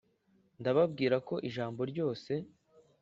[0.59, 2.31] Ndababwira ko ijambo ryose